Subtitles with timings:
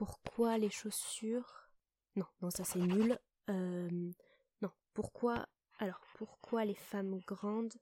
[0.00, 1.68] Pourquoi les chaussures
[2.16, 3.18] Non, non, ça c'est nul.
[3.50, 3.90] Euh,
[4.62, 5.46] non, pourquoi
[5.78, 7.74] Alors, pourquoi les femmes grandes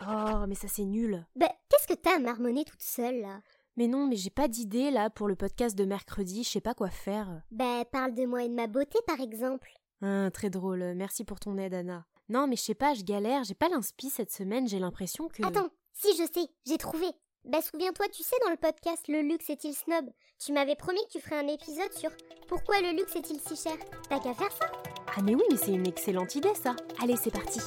[0.00, 1.24] Oh, mais ça c'est nul.
[1.36, 3.40] Bah, qu'est-ce que t'as à marmonner toute seule là?
[3.76, 6.74] Mais non, mais j'ai pas d'idée là pour le podcast de mercredi, je sais pas
[6.74, 7.44] quoi faire.
[7.52, 9.72] Bah, parle de moi et de ma beauté par exemple.
[10.02, 12.04] Ah, très drôle, merci pour ton aide, Anna.
[12.28, 15.46] Non, mais je sais pas, je galère, j'ai pas l'inspi cette semaine, j'ai l'impression que.
[15.46, 17.06] Attends, si je sais, j'ai trouvé.
[17.44, 20.06] Bah, souviens-toi, tu sais, dans le podcast Le luxe est-il snob?
[20.42, 22.10] Tu m'avais promis que tu ferais un épisode sur
[22.48, 23.76] pourquoi le luxe est-il si cher
[24.08, 24.72] T'as qu'à faire ça
[25.14, 26.74] Ah, mais oui, mais c'est une excellente idée ça.
[27.02, 27.60] Allez, c'est parti.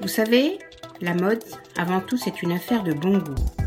[0.00, 0.58] Vous savez,
[1.02, 1.44] la mode,
[1.76, 3.65] avant tout, c'est une affaire de bon goût.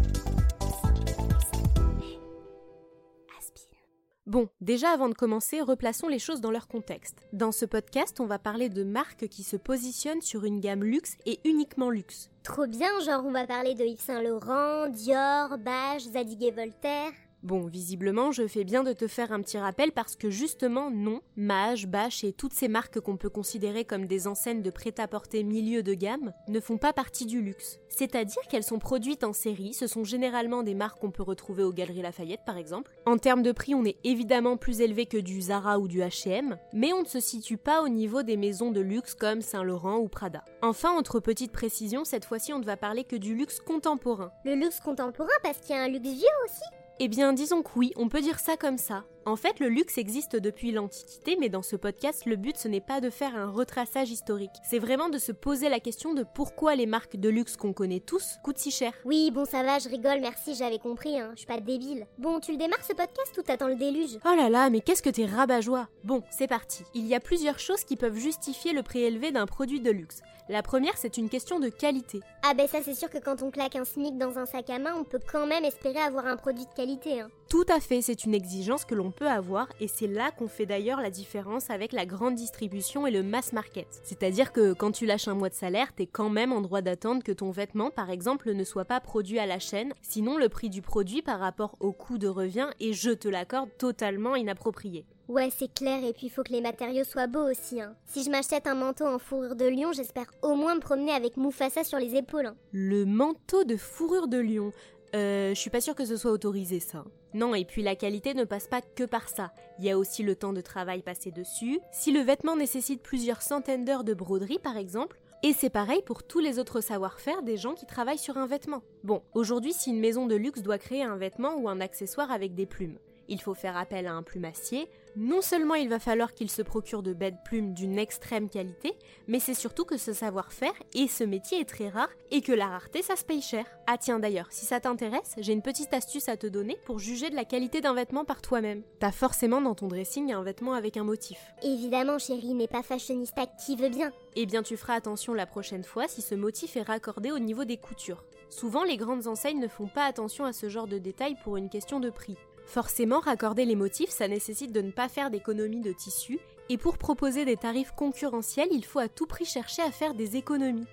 [4.30, 7.16] Bon, déjà avant de commencer, replaçons les choses dans leur contexte.
[7.34, 11.18] Dans ce podcast, on va parler de marques qui se positionnent sur une gamme luxe
[11.26, 12.30] et uniquement luxe.
[12.44, 17.12] Trop bien, genre on va parler de Yves Saint Laurent, Dior, Bache, Zadig et Voltaire.
[17.42, 21.22] Bon, visiblement, je fais bien de te faire un petit rappel parce que justement, non,
[21.38, 25.81] Mage, Bache et toutes ces marques qu'on peut considérer comme des enseignes de prêt-à-porter milieu
[25.81, 27.80] de gamme ne font pas partie du luxe.
[27.88, 31.72] C'est-à-dire qu'elles sont produites en série, ce sont généralement des marques qu'on peut retrouver aux
[31.72, 32.92] Galeries Lafayette par exemple.
[33.06, 36.58] En termes de prix, on est évidemment plus élevé que du Zara ou du H&M,
[36.74, 40.09] mais on ne se situe pas au niveau des maisons de luxe comme Saint-Laurent ou
[40.09, 40.44] Prada.
[40.62, 44.31] Enfin, entre petites précisions, cette fois-ci on ne va parler que du luxe contemporain.
[44.44, 47.69] Le luxe contemporain parce qu'il y a un luxe vieux aussi eh bien, disons que
[47.75, 49.05] oui, on peut dire ça comme ça.
[49.25, 52.81] En fait, le luxe existe depuis l'Antiquité, mais dans ce podcast, le but ce n'est
[52.81, 54.50] pas de faire un retraçage historique.
[54.67, 58.00] C'est vraiment de se poser la question de pourquoi les marques de luxe qu'on connaît
[58.00, 58.94] tous coûtent si cher.
[59.06, 62.08] Oui, bon, ça va, je rigole, merci, j'avais compris, hein, je suis pas débile.
[62.17, 64.17] Bon, tu le démarres ce podcast ou t'attends le déluge?
[64.25, 66.84] Oh là là, mais qu'est-ce que t'es rabat-joie Bon, c'est parti.
[66.94, 70.22] Il y a plusieurs choses qui peuvent justifier le prix élevé d'un produit de luxe.
[70.50, 72.22] La première, c'est une question de qualité.
[72.42, 74.80] Ah ben ça c'est sûr que quand on claque un SMIC dans un sac à
[74.80, 77.22] main, on peut quand même espérer avoir un produit de qualité.
[77.22, 77.30] Hein.
[77.50, 80.66] Tout à fait, c'est une exigence que l'on peut avoir et c'est là qu'on fait
[80.66, 83.88] d'ailleurs la différence avec la grande distribution et le mass market.
[84.04, 87.24] C'est-à-dire que quand tu lâches un mois de salaire, t'es quand même en droit d'attendre
[87.24, 90.69] que ton vêtement, par exemple, ne soit pas produit à la chaîne, sinon le prix
[90.69, 95.06] du produit par rapport au coût de revient est, je te l'accorde, totalement inapproprié.
[95.30, 97.80] Ouais, c'est clair, et puis il faut que les matériaux soient beaux aussi.
[97.80, 97.94] Hein.
[98.08, 101.38] Si je m'achète un manteau en fourrure de lion, j'espère au moins me promener avec
[101.38, 102.48] Mufasa sur les épaules.
[102.48, 102.56] Hein.
[102.72, 104.74] Le manteau de fourrure de lion
[105.16, 107.03] euh, je suis pas sûre que ce soit autorisé ça.
[107.34, 109.52] Non, et puis la qualité ne passe pas que par ça.
[109.78, 111.80] Il y a aussi le temps de travail passé dessus.
[111.92, 116.24] Si le vêtement nécessite plusieurs centaines d'heures de broderie par exemple, et c'est pareil pour
[116.24, 118.84] tous les autres savoir-faire des gens qui travaillent sur un vêtement.
[119.03, 122.56] Bon, aujourd'hui, si une maison de luxe doit créer un vêtement ou un accessoire avec
[122.56, 124.90] des plumes, il faut faire appel à un plumassier.
[125.16, 128.94] Non seulement il va falloir qu'il se procure de belles plumes d'une extrême qualité,
[129.28, 132.68] mais c'est surtout que ce savoir-faire et ce métier est très rare et que la
[132.68, 133.66] rareté ça se paye cher.
[133.88, 137.29] Ah tiens d'ailleurs, si ça t'intéresse, j'ai une petite astuce à te donner pour juger
[137.29, 138.84] de la qualité d'un vêtement par toi-même.
[139.00, 141.39] T'as forcément dans ton dressing un vêtement avec un motif.
[141.63, 144.12] Évidemment chérie, mais pas fashionista qui veut bien.
[144.35, 147.66] Eh bien tu feras attention la prochaine fois si ce motif est raccordé au niveau
[147.66, 148.23] des coutures.
[148.50, 151.69] Souvent les grandes enseignes ne font pas attention à ce genre de détails pour une
[151.69, 152.38] question de prix.
[152.69, 156.38] Forcément, raccorder les motifs, ça nécessite de ne pas faire d'économies de tissu,
[156.69, 160.38] et pour proposer des tarifs concurrentiels, il faut à tout prix chercher à faire des
[160.38, 160.85] économies.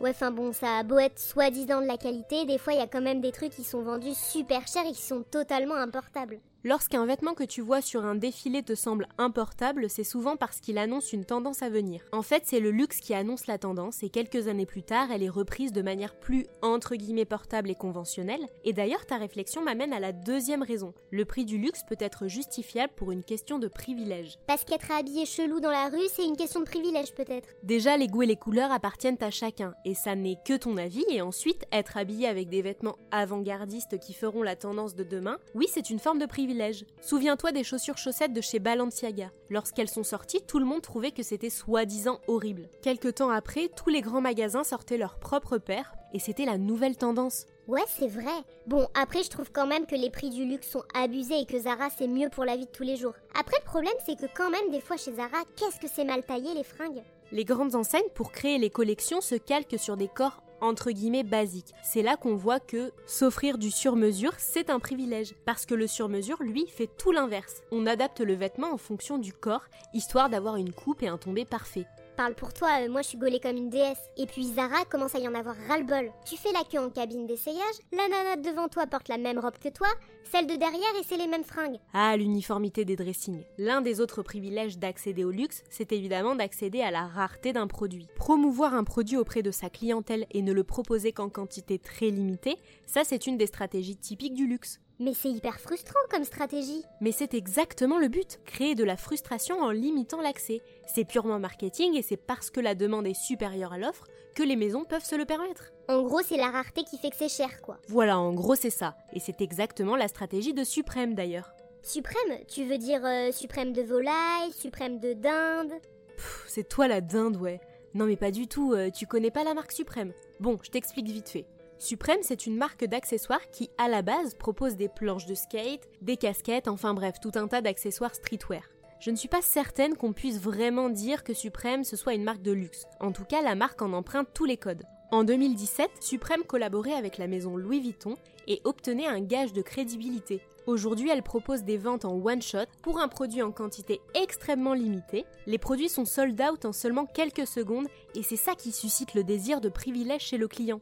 [0.00, 2.82] Ouais, enfin bon, ça a beau être soi-disant de la qualité, des fois il y
[2.82, 6.38] a quand même des trucs qui sont vendus super chers et qui sont totalement importables.
[6.66, 10.78] Lorsqu'un vêtement que tu vois sur un défilé te semble importable, c'est souvent parce qu'il
[10.78, 12.00] annonce une tendance à venir.
[12.10, 15.22] En fait, c'est le luxe qui annonce la tendance et quelques années plus tard, elle
[15.22, 18.48] est reprise de manière plus entre guillemets portable et conventionnelle.
[18.64, 20.94] Et d'ailleurs, ta réflexion m'amène à la deuxième raison.
[21.10, 24.38] Le prix du luxe peut être justifiable pour une question de privilège.
[24.46, 27.50] Parce qu'être habillé chelou dans la rue, c'est une question de privilège peut-être.
[27.62, 31.04] Déjà, les goûts et les couleurs appartiennent à chacun et ça n'est que ton avis
[31.10, 35.66] et ensuite être habillé avec des vêtements avant-gardistes qui feront la tendance de demain, oui,
[35.68, 36.53] c'est une forme de privilège
[37.00, 39.30] Souviens-toi des chaussures chaussettes de chez Balenciaga.
[39.50, 42.68] Lorsqu'elles sont sorties, tout le monde trouvait que c'était soi-disant horrible.
[42.82, 46.96] Quelque temps après, tous les grands magasins sortaient leurs propres paires, et c'était la nouvelle
[46.96, 47.46] tendance.
[47.66, 48.44] Ouais, c'est vrai.
[48.66, 51.58] Bon, après, je trouve quand même que les prix du luxe sont abusés et que
[51.58, 53.14] Zara, c'est mieux pour la vie de tous les jours.
[53.38, 56.22] Après, le problème, c'est que quand même, des fois, chez Zara, qu'est-ce que c'est mal
[56.22, 57.02] taillé, les fringues?
[57.32, 61.74] Les grandes enseignes, pour créer les collections, se calquent sur des corps entre guillemets basique.
[61.82, 65.34] C'est là qu'on voit que s'offrir du sur-mesure, c'est un privilège.
[65.44, 67.62] Parce que le sur-mesure, lui, fait tout l'inverse.
[67.70, 71.44] On adapte le vêtement en fonction du corps, histoire d'avoir une coupe et un tombé
[71.44, 71.86] parfait.
[72.16, 73.98] Parle pour toi, euh, moi je suis gaulée comme une déesse.
[74.16, 76.12] Et puis Zara commence à y en avoir ras-le-bol.
[76.24, 77.58] Tu fais la queue en cabine d'essayage,
[77.92, 79.88] la nana devant toi porte la même robe que toi,
[80.30, 81.78] celle de derrière et c'est les mêmes fringues.
[81.92, 83.42] Ah, l'uniformité des dressings.
[83.58, 88.06] L'un des autres privilèges d'accéder au luxe, c'est évidemment d'accéder à la rareté d'un produit.
[88.14, 92.56] Promouvoir un produit auprès de sa clientèle et ne le proposer qu'en quantité très limitée,
[92.86, 94.80] ça c'est une des stratégies typiques du luxe.
[95.00, 96.84] Mais c'est hyper frustrant comme stratégie.
[97.00, 100.62] Mais c'est exactement le but, créer de la frustration en limitant l'accès.
[100.86, 104.06] C'est purement marketing et c'est parce que la demande est supérieure à l'offre
[104.36, 105.72] que les maisons peuvent se le permettre.
[105.88, 107.78] En gros, c'est la rareté qui fait que c'est cher, quoi.
[107.88, 108.96] Voilà, en gros c'est ça.
[109.12, 111.54] Et c'est exactement la stratégie de Suprême d'ailleurs.
[111.82, 112.38] Suprême?
[112.48, 115.72] Tu veux dire euh, suprême de volaille, suprême de dinde
[116.16, 117.60] Pff, C'est toi la dinde, ouais.
[117.92, 120.12] Non mais pas du tout, euh, tu connais pas la marque Suprême.
[120.40, 121.44] Bon, je t'explique vite fait.
[121.84, 126.16] Suprême, c'est une marque d'accessoires qui, à la base, propose des planches de skate, des
[126.16, 128.62] casquettes, enfin bref, tout un tas d'accessoires streetwear.
[129.00, 132.40] Je ne suis pas certaine qu'on puisse vraiment dire que Suprême ce soit une marque
[132.40, 132.86] de luxe.
[133.00, 134.82] En tout cas, la marque en emprunte tous les codes.
[135.10, 138.16] En 2017, Suprême collaborait avec la maison Louis Vuitton
[138.46, 140.40] et obtenait un gage de crédibilité.
[140.66, 145.26] Aujourd'hui, elle propose des ventes en one shot pour un produit en quantité extrêmement limitée.
[145.46, 149.22] Les produits sont sold out en seulement quelques secondes et c'est ça qui suscite le
[149.22, 150.80] désir de privilège chez le client.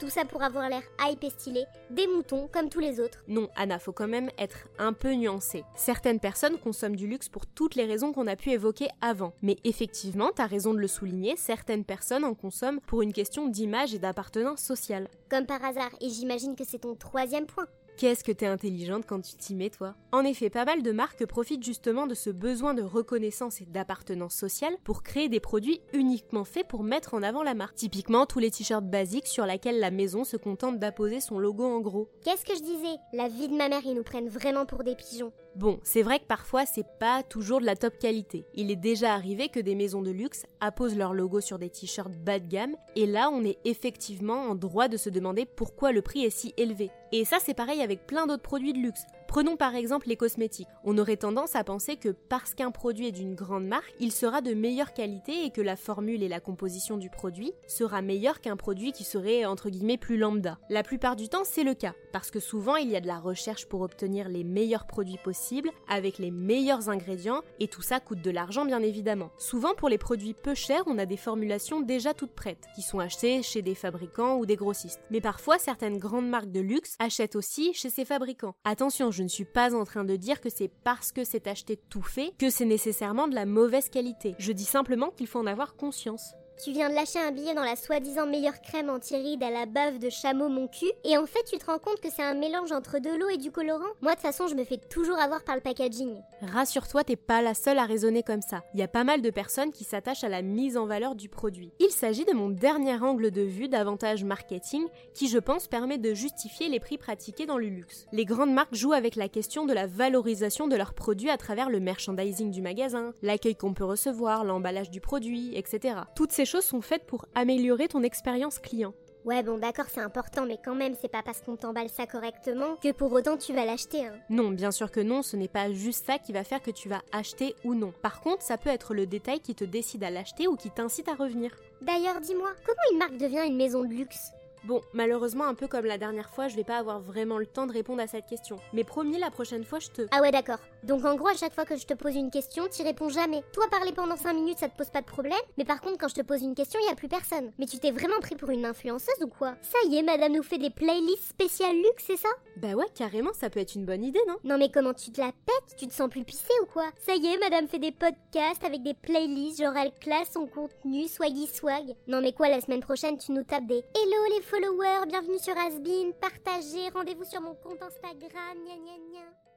[0.00, 3.22] Tout ça pour avoir l'air hype et stylé, des moutons comme tous les autres.
[3.28, 5.62] Non, Anna, faut quand même être un peu nuancée.
[5.74, 9.34] Certaines personnes consomment du luxe pour toutes les raisons qu'on a pu évoquer avant.
[9.42, 13.92] Mais effectivement, t'as raison de le souligner, certaines personnes en consomment pour une question d'image
[13.92, 15.06] et d'appartenance sociale.
[15.28, 17.66] Comme par hasard, et j'imagine que c'est ton troisième point.
[17.96, 19.94] Qu'est-ce que t'es intelligente quand tu t'y mets, toi?
[20.12, 24.34] En effet, pas mal de marques profitent justement de ce besoin de reconnaissance et d'appartenance
[24.34, 27.74] sociale pour créer des produits uniquement faits pour mettre en avant la marque.
[27.74, 31.80] Typiquement, tous les t-shirts basiques sur lesquels la maison se contente d'apposer son logo en
[31.80, 32.08] gros.
[32.24, 32.96] Qu'est-ce que je disais?
[33.12, 35.32] La vie de ma mère, ils nous prennent vraiment pour des pigeons.
[35.60, 38.46] Bon, c'est vrai que parfois c'est pas toujours de la top qualité.
[38.54, 42.16] Il est déjà arrivé que des maisons de luxe apposent leur logo sur des t-shirts
[42.16, 46.00] bas de gamme, et là on est effectivement en droit de se demander pourquoi le
[46.00, 46.88] prix est si élevé.
[47.12, 49.02] Et ça c'est pareil avec plein d'autres produits de luxe.
[49.30, 50.66] Prenons par exemple les cosmétiques.
[50.82, 54.40] On aurait tendance à penser que parce qu'un produit est d'une grande marque, il sera
[54.40, 58.56] de meilleure qualité et que la formule et la composition du produit sera meilleure qu'un
[58.56, 60.58] produit qui serait entre guillemets plus lambda.
[60.68, 63.20] La plupart du temps, c'est le cas, parce que souvent il y a de la
[63.20, 68.22] recherche pour obtenir les meilleurs produits possibles avec les meilleurs ingrédients et tout ça coûte
[68.22, 69.30] de l'argent bien évidemment.
[69.38, 72.98] Souvent pour les produits peu chers, on a des formulations déjà toutes prêtes qui sont
[72.98, 75.02] achetées chez des fabricants ou des grossistes.
[75.12, 78.56] Mais parfois certaines grandes marques de luxe achètent aussi chez ces fabricants.
[78.64, 81.76] Attention, je ne suis pas en train de dire que c'est parce que c'est acheté
[81.76, 84.34] tout fait que c'est nécessairement de la mauvaise qualité.
[84.38, 86.32] Je dis simplement qu'il faut en avoir conscience.
[86.62, 89.98] Tu viens de lâcher un billet dans la soi-disant meilleure crème anti-rides à la bave
[89.98, 92.70] de chameau mon cul, et en fait tu te rends compte que c'est un mélange
[92.70, 95.42] entre de l'eau et du colorant Moi de toute façon je me fais toujours avoir
[95.42, 96.20] par le packaging.
[96.42, 98.62] Rassure-toi, t'es pas la seule à raisonner comme ça.
[98.74, 101.30] Il y a pas mal de personnes qui s'attachent à la mise en valeur du
[101.30, 101.72] produit.
[101.80, 104.84] Il s'agit de mon dernier angle de vue d'avantage marketing
[105.14, 108.06] qui je pense permet de justifier les prix pratiqués dans le luxe.
[108.12, 111.70] Les grandes marques jouent avec la question de la valorisation de leurs produits à travers
[111.70, 116.00] le merchandising du magasin, l'accueil qu'on peut recevoir, l'emballage du produit, etc.
[116.14, 118.92] Toutes ces choses sont faites pour améliorer ton expérience client.
[119.24, 122.76] Ouais bon d'accord c'est important mais quand même c'est pas parce qu'on t'emballe ça correctement
[122.82, 124.14] que pour autant tu vas l'acheter hein.
[124.30, 126.88] Non, bien sûr que non, ce n'est pas juste ça qui va faire que tu
[126.88, 127.92] vas acheter ou non.
[128.02, 131.08] Par contre, ça peut être le détail qui te décide à l'acheter ou qui t'incite
[131.08, 131.54] à revenir.
[131.82, 134.32] D'ailleurs dis-moi, comment une marque devient une maison de luxe?
[134.64, 137.66] Bon, malheureusement, un peu comme la dernière fois, je vais pas avoir vraiment le temps
[137.66, 138.58] de répondre à cette question.
[138.72, 140.02] Mais promis, la prochaine fois, je te...
[140.10, 140.58] Ah ouais d'accord.
[140.82, 143.42] Donc en gros à chaque fois que je te pose une question, t'y réponds jamais.
[143.52, 146.08] Toi parler pendant 5 minutes ça te pose pas de problème, mais par contre quand
[146.08, 147.52] je te pose une question y a plus personne.
[147.58, 149.56] Mais tu t'es vraiment pris pour une influenceuse ou quoi?
[149.60, 152.30] Ça y est, madame nous fait des playlists spéciales luxe, c'est ça?
[152.56, 154.36] Bah ouais, carrément, ça peut être une bonne idée, non?
[154.44, 155.76] Non mais comment tu te la pètes?
[155.76, 156.86] Tu te sens plus pissée ou quoi?
[157.06, 161.08] Ça y est, madame fait des podcasts avec des playlists, genre elle classe son contenu,
[161.08, 161.94] swaggy swag.
[162.06, 165.56] Non mais quoi, la semaine prochaine tu nous tapes des Hello les followers, bienvenue sur
[165.56, 169.49] Asbin, partagez, rendez-vous sur mon compte Instagram, gna gna gna.